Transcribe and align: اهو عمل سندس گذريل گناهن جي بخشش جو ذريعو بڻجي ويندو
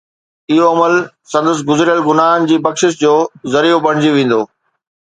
اهو 0.51 0.63
عمل 0.73 0.93
سندس 1.31 1.59
گذريل 1.69 1.99
گناهن 2.09 2.41
جي 2.49 2.57
بخشش 2.65 2.99
جو 3.05 3.13
ذريعو 3.53 3.85
بڻجي 3.87 4.15
ويندو 4.19 4.43